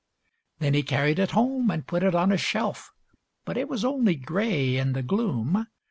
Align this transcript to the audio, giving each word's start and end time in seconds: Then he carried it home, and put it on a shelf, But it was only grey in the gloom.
Then 0.57 0.73
he 0.73 0.81
carried 0.81 1.19
it 1.19 1.29
home, 1.29 1.69
and 1.69 1.85
put 1.85 2.01
it 2.01 2.15
on 2.15 2.31
a 2.31 2.37
shelf, 2.37 2.91
But 3.45 3.55
it 3.55 3.69
was 3.69 3.85
only 3.85 4.15
grey 4.15 4.75
in 4.77 4.93
the 4.93 5.03
gloom. 5.03 5.67